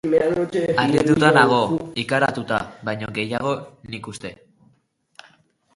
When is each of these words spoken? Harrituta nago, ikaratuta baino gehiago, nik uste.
Harrituta 0.83 1.29
nago, 1.35 1.59
ikaratuta 2.05 2.59
baino 2.89 3.11
gehiago, 3.19 3.55
nik 3.95 4.13
uste. 4.15 4.35